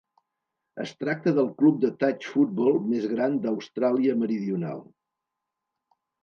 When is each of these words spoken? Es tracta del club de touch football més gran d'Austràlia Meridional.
Es 0.83 0.93
tracta 1.01 1.33
del 1.39 1.51
club 1.59 1.77
de 1.83 1.91
touch 2.03 2.25
football 2.37 2.79
més 2.95 3.05
gran 3.11 3.37
d'Austràlia 3.45 4.17
Meridional. 4.23 4.83